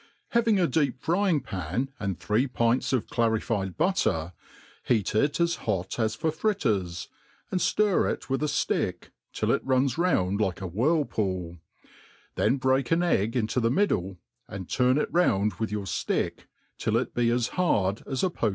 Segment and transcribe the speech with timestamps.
[0.01, 4.33] m HAVING a deep frying pan, and three pints of clarified butter,
[4.83, 7.07] heat it as hot ai for fritters,
[7.51, 11.59] and ilir it with a flick, till it runs round like a whirlpool;
[12.33, 14.17] then break an egg into the middk,
[14.47, 16.47] and turn it round with your ftidc
[16.79, 18.47] till it be as bard aa a poached MADE PLAIN AND EASY.